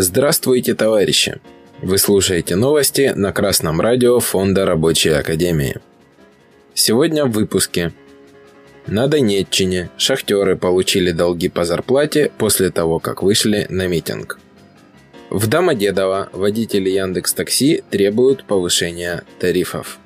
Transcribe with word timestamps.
Здравствуйте, 0.00 0.76
товарищи! 0.76 1.40
Вы 1.82 1.98
слушаете 1.98 2.54
новости 2.54 3.12
на 3.16 3.32
Красном 3.32 3.80
радио 3.80 4.20
Фонда 4.20 4.64
Рабочей 4.64 5.08
Академии. 5.08 5.80
Сегодня 6.72 7.24
в 7.24 7.32
выпуске. 7.32 7.92
На 8.86 9.08
Донеччине 9.08 9.90
шахтеры 9.96 10.56
получили 10.56 11.10
долги 11.10 11.48
по 11.48 11.64
зарплате 11.64 12.30
после 12.38 12.70
того, 12.70 13.00
как 13.00 13.24
вышли 13.24 13.66
на 13.70 13.88
митинг. 13.88 14.38
В 15.30 15.48
Домодедово 15.48 16.28
водители 16.32 16.90
Яндекс 16.90 17.32
Такси 17.32 17.82
требуют 17.90 18.44
повышения 18.44 19.24
тарифов. 19.40 19.98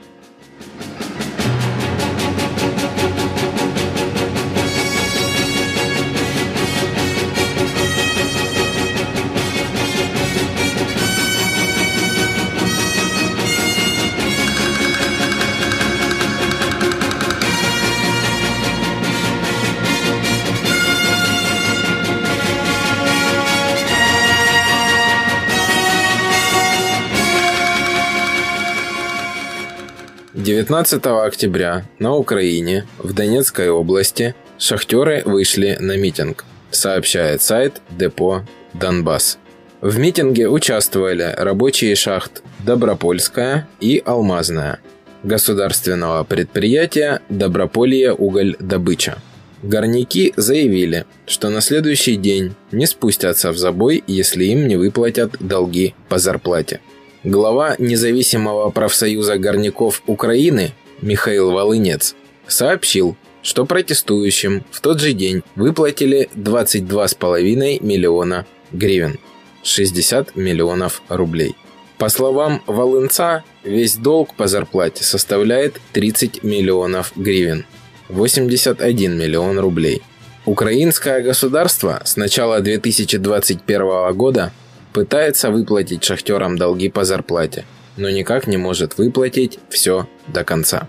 19 30.43 31.07
октября 31.07 31.85
на 32.01 32.17
Украине, 32.17 32.85
в 32.99 33.13
Донецкой 33.13 33.71
области, 33.71 34.35
шахтеры 34.59 35.23
вышли 35.25 35.77
на 35.79 35.97
митинг, 35.97 36.45
сообщает 36.73 37.43
сайт 37.43 37.81
Депо 37.91 38.43
Донбасс. 38.75 39.39
В 39.81 40.01
митинге 40.01 40.49
участвовали 40.49 41.33
рабочие 41.37 41.95
шахт 41.95 42.43
Добропольская 42.59 43.69
и 43.79 44.03
Алмазная, 44.05 44.81
государственного 45.23 46.25
предприятия 46.25 47.21
Доброполье 47.29 48.13
уголь 48.13 48.57
добыча. 48.59 49.19
Горняки 49.63 50.35
заявили, 50.37 51.07
что 51.25 51.51
на 51.51 51.61
следующий 51.61 52.17
день 52.17 52.57
не 52.73 52.87
спустятся 52.87 53.53
в 53.53 53.57
забой, 53.57 54.03
если 54.09 54.47
им 54.47 54.67
не 54.67 54.75
выплатят 54.75 55.37
долги 55.39 55.95
по 56.09 56.19
зарплате. 56.19 56.81
Глава 57.25 57.77
независимого 57.79 58.71
профсоюза 58.71 59.39
горняков 59.39 60.03
Украины 60.09 60.73
Михаил 61.03 61.53
Волынец 61.53 62.17
сообщил, 62.49 63.17
что 63.43 63.65
протестующим 63.65 64.65
в 64.73 64.81
тот 64.81 64.99
же 64.99 65.13
день 65.13 65.43
выплатили 65.55 66.29
22,5 66.35 67.85
миллиона 67.85 68.45
гривен, 68.73 69.21
60 69.63 70.35
миллионов 70.35 71.01
рублей. 71.09 71.55
По 71.97 72.09
словам 72.09 72.61
Волынца, 72.67 73.45
весь 73.63 73.95
долг 73.95 74.35
по 74.35 74.49
зарплате 74.49 75.05
составляет 75.05 75.81
30 75.93 76.43
миллионов 76.43 77.13
гривен, 77.15 77.67
81 78.09 79.17
миллион 79.17 79.61
рублей. 79.61 80.03
Украинское 80.45 81.23
государство 81.23 82.03
с 82.05 82.17
начала 82.17 82.59
2021 82.61 84.13
года 84.13 84.51
пытается 84.93 85.51
выплатить 85.51 86.05
шахтерам 86.05 86.57
долги 86.57 86.89
по 86.89 87.05
зарплате, 87.05 87.65
но 87.97 88.11
никак 88.11 88.47
не 88.47 88.57
может 88.57 88.99
выплатить 88.99 89.59
все 89.69 90.09
до 90.29 90.45
конца. 90.45 90.89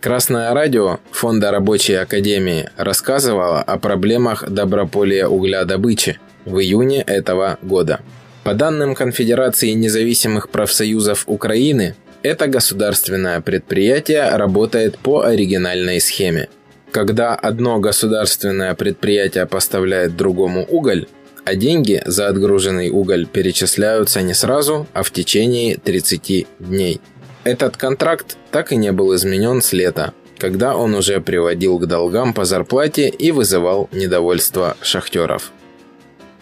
Красное 0.00 0.52
радио 0.52 0.98
Фонда 1.12 1.52
Рабочей 1.52 1.94
Академии 1.94 2.68
рассказывало 2.76 3.62
о 3.62 3.78
проблемах 3.78 4.48
доброполия 4.48 5.28
углядобычи 5.28 6.18
в 6.44 6.58
июне 6.58 7.02
этого 7.02 7.58
года. 7.62 8.00
По 8.42 8.54
данным 8.54 8.96
Конфедерации 8.96 9.70
независимых 9.70 10.48
профсоюзов 10.48 11.22
Украины, 11.28 11.94
это 12.24 12.48
государственное 12.48 13.40
предприятие 13.40 14.28
работает 14.36 14.98
по 14.98 15.20
оригинальной 15.20 16.00
схеме. 16.00 16.48
Когда 16.90 17.34
одно 17.34 17.78
государственное 17.78 18.74
предприятие 18.74 19.46
поставляет 19.46 20.16
другому 20.16 20.66
уголь, 20.68 21.06
а 21.44 21.54
деньги 21.54 22.02
за 22.06 22.28
отгруженный 22.28 22.90
уголь 22.90 23.26
перечисляются 23.26 24.22
не 24.22 24.34
сразу, 24.34 24.86
а 24.92 25.02
в 25.02 25.10
течение 25.10 25.76
30 25.76 26.46
дней. 26.58 27.00
Этот 27.44 27.76
контракт 27.76 28.36
так 28.50 28.72
и 28.72 28.76
не 28.76 28.92
был 28.92 29.14
изменен 29.14 29.62
с 29.62 29.72
лета, 29.72 30.12
когда 30.38 30.76
он 30.76 30.94
уже 30.94 31.20
приводил 31.20 31.78
к 31.78 31.86
долгам 31.86 32.34
по 32.34 32.44
зарплате 32.44 33.08
и 33.08 33.32
вызывал 33.32 33.88
недовольство 33.92 34.76
шахтеров. 34.80 35.50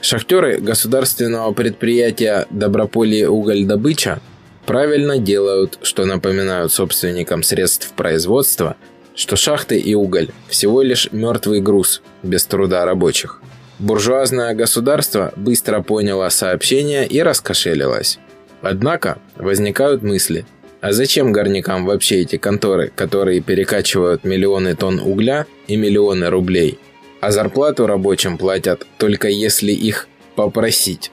Шахтеры 0.03 0.59
государственного 0.59 1.53
предприятия 1.53 2.47
«Доброполье 2.51 3.29
уголь-добыча» 3.29 4.21
правильно 4.65 5.19
делают, 5.19 5.79
что 5.83 6.05
напоминают 6.05 6.73
собственникам 6.73 7.43
средств 7.43 7.93
производства, 7.93 8.77
что 9.15 9.37
шахты 9.37 9.79
и 9.79 9.95
уголь– 9.95 10.31
всего 10.49 10.81
лишь 10.83 11.09
мертвый 11.13 11.61
груз, 11.61 12.03
без 12.23 12.45
труда 12.47 12.85
рабочих. 12.85 13.43
Буржуазное 13.81 14.55
государство 14.55 15.33
быстро 15.37 15.81
поняло 15.81 16.29
сообщение 16.29 17.07
и 17.07 17.23
раскошелилось. 17.23 18.19
Однако 18.61 19.17
возникают 19.37 20.03
мысли, 20.03 20.45
а 20.83 20.93
зачем 20.93 21.33
горнякам 21.33 21.87
вообще 21.87 22.21
эти 22.21 22.37
конторы, 22.37 22.93
которые 22.95 23.41
перекачивают 23.41 24.23
миллионы 24.23 24.77
тонн 24.77 25.01
угля 25.01 25.47
и 25.67 25.77
миллионы 25.77 26.29
рублей, 26.29 26.79
а 27.23 27.31
зарплату 27.31 27.87
рабочим 27.87 28.37
платят 28.37 28.87
только 28.99 29.29
если 29.29 29.73
их 29.73 30.09
попросить? 30.37 31.11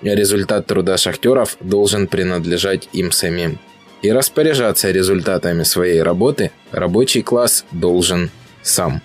Результат 0.00 0.66
труда 0.66 0.96
шахтеров 0.96 1.58
должен 1.60 2.06
принадлежать 2.06 2.88
им 2.94 3.12
самим. 3.12 3.58
И 4.00 4.10
распоряжаться 4.10 4.90
результатами 4.90 5.62
своей 5.62 6.00
работы 6.00 6.52
рабочий 6.70 7.20
класс 7.20 7.66
должен 7.70 8.30
сам. 8.62 9.02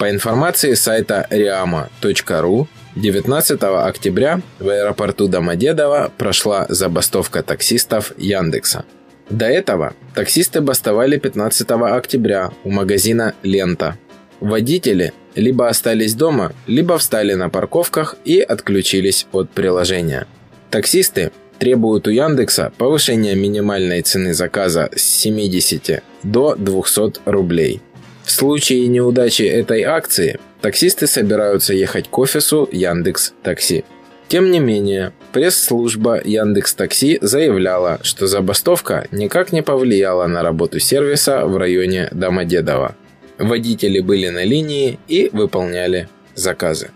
По 0.00 0.08
информации 0.08 0.72
сайта 0.72 1.26
riama.ru, 1.30 2.66
19 2.96 3.62
октября 3.62 4.40
в 4.58 4.66
аэропорту 4.66 5.28
Домодедово 5.28 6.10
прошла 6.16 6.64
забастовка 6.70 7.42
таксистов 7.42 8.14
Яндекса. 8.16 8.86
До 9.28 9.44
этого 9.44 9.92
таксисты 10.14 10.62
бастовали 10.62 11.18
15 11.18 11.70
октября 11.72 12.50
у 12.64 12.70
магазина 12.70 13.34
«Лента». 13.42 13.98
Водители 14.40 15.12
либо 15.34 15.68
остались 15.68 16.14
дома, 16.14 16.54
либо 16.66 16.96
встали 16.96 17.34
на 17.34 17.50
парковках 17.50 18.16
и 18.24 18.40
отключились 18.40 19.26
от 19.32 19.50
приложения. 19.50 20.26
Таксисты 20.70 21.30
требуют 21.58 22.08
у 22.08 22.10
Яндекса 22.10 22.72
повышения 22.78 23.34
минимальной 23.34 24.00
цены 24.00 24.32
заказа 24.32 24.88
с 24.96 25.02
70 25.02 26.02
до 26.22 26.54
200 26.54 27.20
рублей– 27.26 27.82
в 28.24 28.30
случае 28.30 28.86
неудачи 28.88 29.42
этой 29.42 29.82
акции, 29.82 30.38
таксисты 30.60 31.06
собираются 31.06 31.74
ехать 31.74 32.08
к 32.08 32.18
офису 32.18 32.68
Яндекс 32.70 33.32
Такси. 33.42 33.84
Тем 34.28 34.50
не 34.52 34.60
менее, 34.60 35.12
пресс-служба 35.32 36.20
Яндекс 36.22 36.74
Такси 36.74 37.18
заявляла, 37.20 37.98
что 38.02 38.26
забастовка 38.28 39.08
никак 39.10 39.52
не 39.52 39.62
повлияла 39.62 40.26
на 40.28 40.42
работу 40.42 40.78
сервиса 40.78 41.46
в 41.46 41.56
районе 41.56 42.08
Домодедово. 42.12 42.94
Водители 43.38 44.00
были 44.00 44.28
на 44.28 44.44
линии 44.44 44.98
и 45.08 45.30
выполняли 45.32 46.08
заказы. 46.34 46.90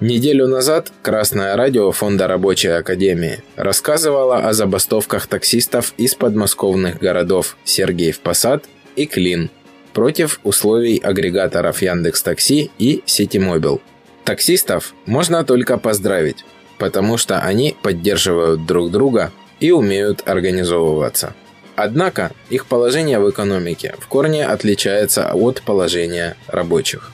Неделю 0.00 0.46
назад 0.46 0.92
Красное 1.00 1.56
радио 1.56 1.90
Фонда 1.92 2.26
Рабочей 2.26 2.68
Академии 2.68 3.42
рассказывало 3.56 4.36
о 4.40 4.52
забастовках 4.52 5.26
таксистов 5.26 5.94
из 5.96 6.14
подмосковных 6.14 6.98
городов 6.98 7.56
Сергеев 7.64 8.20
Посад 8.20 8.64
и 8.96 9.06
Клин– 9.06 9.48
против 9.96 10.40
условий 10.44 10.98
агрегаторов 10.98 11.80
Яндекс 11.80 12.22
Такси 12.22 12.70
и 12.78 13.02
Ситимобил. 13.06 13.80
Таксистов 14.24 14.92
можно 15.06 15.42
только 15.42 15.78
поздравить, 15.78 16.44
потому 16.76 17.16
что 17.16 17.38
они 17.38 17.74
поддерживают 17.80 18.66
друг 18.66 18.90
друга 18.90 19.32
и 19.58 19.70
умеют 19.70 20.22
организовываться. 20.28 21.32
Однако 21.76 22.32
их 22.50 22.66
положение 22.66 23.18
в 23.18 23.30
экономике 23.30 23.94
в 23.98 24.06
корне 24.06 24.44
отличается 24.44 25.32
от 25.32 25.62
положения 25.62 26.36
рабочих. 26.46 27.10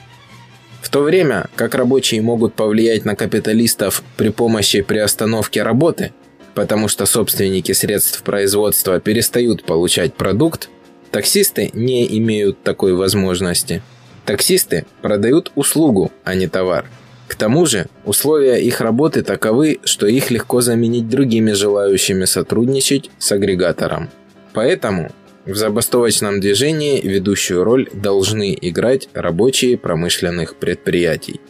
В 0.81 0.89
то 0.89 1.03
время 1.03 1.45
как 1.55 1.75
рабочие 1.75 2.21
могут 2.21 2.53
повлиять 2.53 3.05
на 3.05 3.15
капиталистов 3.15 4.03
при 4.17 4.27
помощи 4.27 4.81
приостановки 4.81 5.57
работы, 5.57 6.11
потому 6.53 6.89
что 6.89 7.05
собственники 7.05 7.71
средств 7.71 8.23
производства 8.23 8.99
перестают 8.99 9.63
получать 9.63 10.15
продукт, 10.15 10.67
Таксисты 11.13 11.69
не 11.73 12.17
имеют 12.17 12.63
такой 12.63 12.95
возможности. 12.95 13.83
Таксисты 14.25 14.87
продают 15.03 15.51
услугу, 15.53 16.11
а 16.23 16.33
не 16.33 16.47
товар. 16.47 16.87
К 17.27 17.35
тому 17.35 17.67
же, 17.67 17.85
условия 18.03 18.55
их 18.55 18.81
работы 18.81 19.21
таковы, 19.21 19.79
что 19.83 20.07
их 20.07 20.31
легко 20.31 20.61
заменить 20.61 21.07
другими 21.07 21.51
желающими 21.51 22.25
сотрудничать 22.25 23.11
с 23.19 23.31
агрегатором. 23.31 24.09
Поэтому 24.53 25.11
в 25.45 25.55
забастовочном 25.55 26.39
движении 26.39 26.99
ведущую 26.99 27.63
роль 27.63 27.91
должны 27.93 28.57
играть 28.59 29.07
рабочие 29.13 29.77
промышленных 29.77 30.55
предприятий. 30.55 31.41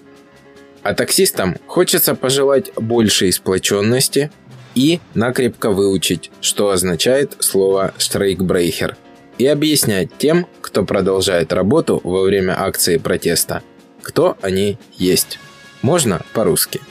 А 0.81 0.93
таксистам 0.93 1.55
хочется 1.67 2.15
пожелать 2.15 2.73
большей 2.75 3.31
сплоченности 3.31 4.29
и 4.75 4.99
накрепко 5.13 5.71
выучить, 5.71 6.31
что 6.41 6.71
означает 6.71 7.37
слово 7.39 7.93
«штрейкбрейхер», 7.97 8.97
и 9.37 9.47
объяснять 9.47 10.09
тем, 10.17 10.47
кто 10.61 10.83
продолжает 10.83 11.53
работу 11.53 11.99
во 12.03 12.21
время 12.23 12.59
акции 12.59 12.97
протеста, 12.97 13.63
кто 14.01 14.37
они 14.41 14.77
есть. 14.93 15.39
Можно 15.81 16.21
по-русски. 16.33 16.81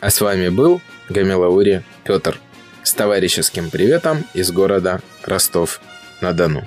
А 0.00 0.10
с 0.10 0.20
вами 0.20 0.48
был 0.48 0.80
Гамилаури 1.08 1.82
Петр 2.04 2.38
с 2.82 2.94
товарищеским 2.94 3.70
приветом 3.70 4.24
из 4.34 4.50
города 4.52 5.00
Ростов-на-Дону. 5.24 6.66